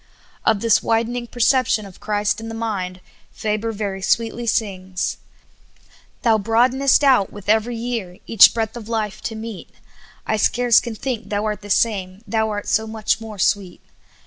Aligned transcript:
Of 0.47 0.61
this 0.61 0.81
widening 0.81 1.27
perception 1.27 1.85
of 1.85 1.99
Christ 1.99 2.39
in 2.41 2.49
the 2.49 2.55
mind, 2.55 3.01
Faber 3.31 3.71
very 3.71 4.01
sweetly 4.01 4.47
sings:'' 4.47 5.17
Thou 6.23 6.39
broadenest 6.39 7.03
out 7.03 7.31
with 7.31 7.47
every 7.47 7.75
year, 7.77 8.17
Each 8.25 8.51
breadth 8.51 8.75
of 8.75 8.89
life 8.89 9.21
to 9.21 9.35
meet, 9.35 9.69
I 10.25 10.37
scarce 10.37 10.79
can 10.79 10.95
think 10.95 11.29
Thou 11.29 11.45
art 11.45 11.61
the 11.61 11.69
same, 11.69 12.23
Thou 12.25 12.49
art 12.49 12.67
so 12.67 12.87
much 12.87 13.21
more 13.21 13.37
sweet. 13.37 13.79